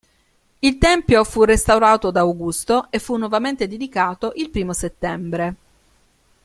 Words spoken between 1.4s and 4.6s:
restaurato da Augusto e fu nuovamente dedicato il